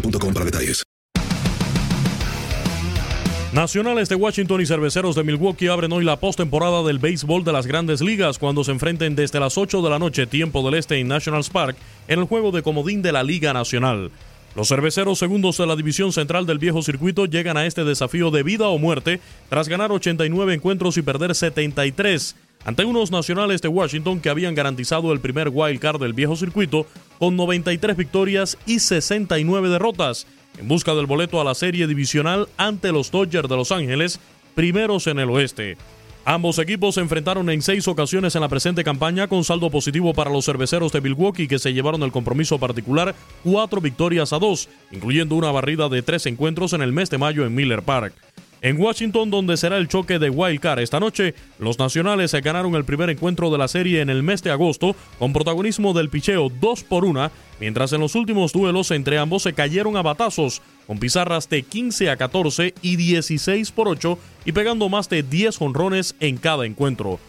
[0.00, 0.82] para detalles.
[3.52, 7.66] Nacionales de Washington y Cerveceros de Milwaukee abren hoy la postemporada del béisbol de las
[7.66, 11.08] grandes ligas cuando se enfrenten desde las 8 de la noche, tiempo del este en
[11.08, 11.76] Nationals Park,
[12.06, 14.10] en el juego de comodín de la Liga Nacional.
[14.54, 18.42] Los cerveceros segundos de la división central del viejo circuito llegan a este desafío de
[18.42, 24.20] vida o muerte tras ganar 89 encuentros y perder 73 ante unos nacionales de Washington
[24.20, 26.84] que habían garantizado el primer wild card del viejo circuito
[27.20, 30.26] con 93 victorias y 69 derrotas
[30.58, 34.18] en busca del boleto a la serie divisional ante los Dodgers de Los Ángeles,
[34.56, 35.76] primeros en el oeste.
[36.24, 40.30] Ambos equipos se enfrentaron en seis ocasiones en la presente campaña con saldo positivo para
[40.30, 45.36] los cerveceros de Milwaukee que se llevaron el compromiso particular cuatro victorias a dos, incluyendo
[45.36, 48.12] una barrida de tres encuentros en el mes de mayo en Miller Park.
[48.62, 52.74] En Washington, donde será el choque de Wild Card esta noche, los nacionales se ganaron
[52.74, 56.48] el primer encuentro de la serie en el mes de agosto con protagonismo del picheo
[56.48, 57.30] 2 por 1,
[57.60, 62.10] mientras en los últimos duelos entre ambos se cayeron a batazos con pizarras de 15
[62.10, 67.20] a 14 y 16 por 8 y pegando más de 10 honrones en cada encuentro.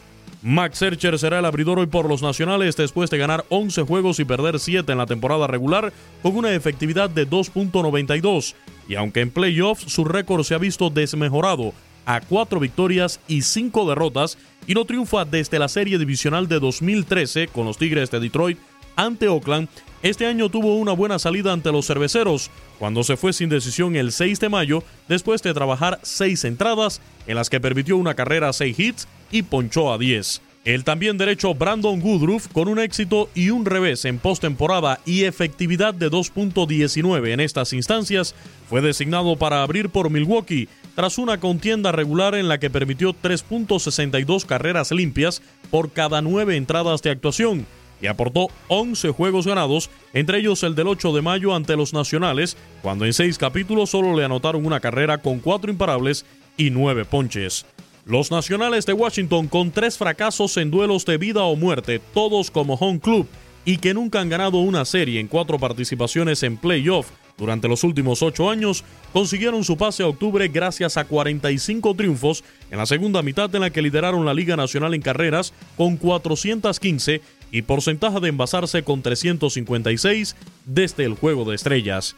[0.43, 4.25] Max Scherzer será el abridor hoy por los nacionales después de ganar 11 juegos y
[4.25, 8.53] perder 7 en la temporada regular con una efectividad de 2.92
[8.87, 11.73] y aunque en playoffs su récord se ha visto desmejorado
[12.05, 14.37] a 4 victorias y 5 derrotas
[14.67, 18.59] y no triunfa desde la serie divisional de 2013 con los Tigres de Detroit
[18.95, 19.69] ante Oakland,
[20.01, 22.49] este año tuvo una buena salida ante los cerveceros
[22.79, 27.35] cuando se fue sin decisión el 6 de mayo después de trabajar 6 entradas en
[27.35, 30.41] las que permitió una carrera 6 hits y ponchó a 10.
[30.67, 35.93] El también derecho Brandon Woodruff, con un éxito y un revés en postemporada y efectividad
[35.93, 38.35] de 2.19 en estas instancias,
[38.69, 44.45] fue designado para abrir por Milwaukee tras una contienda regular en la que permitió 3.62
[44.45, 47.65] carreras limpias por cada 9 entradas de actuación
[48.01, 52.57] y aportó 11 juegos ganados, entre ellos el del 8 de mayo ante los Nacionales,
[52.81, 56.25] cuando en 6 capítulos solo le anotaron una carrera con 4 imparables
[56.57, 57.65] y 9 ponches.
[58.07, 62.75] Los Nacionales de Washington con tres fracasos en duelos de vida o muerte, todos como
[62.75, 63.27] home club,
[63.65, 68.23] y que nunca han ganado una serie en cuatro participaciones en playoff durante los últimos
[68.23, 73.53] ocho años, consiguieron su pase a octubre gracias a 45 triunfos en la segunda mitad
[73.53, 77.21] en la que lideraron la Liga Nacional en carreras con 415
[77.51, 82.15] y porcentaje de envasarse con 356 desde el juego de estrellas.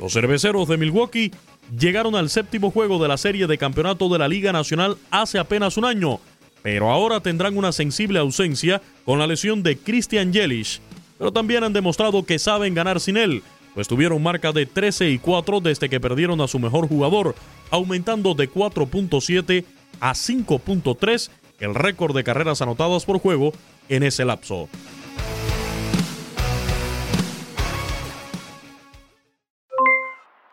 [0.00, 1.32] Los cerveceros de Milwaukee
[1.76, 5.76] llegaron al séptimo juego de la serie de campeonato de la Liga Nacional hace apenas
[5.76, 6.20] un año,
[6.62, 10.80] pero ahora tendrán una sensible ausencia con la lesión de Christian Yelich.
[11.18, 13.42] Pero también han demostrado que saben ganar sin él,
[13.74, 17.34] pues tuvieron marca de 13 y 4 desde que perdieron a su mejor jugador,
[17.70, 19.64] aumentando de 4.7
[20.00, 21.30] a 5.3
[21.60, 23.52] el récord de carreras anotadas por juego
[23.88, 24.68] en ese lapso.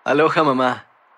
[0.04, 0.95] Aloha mamá.